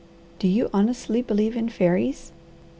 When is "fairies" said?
1.69-2.31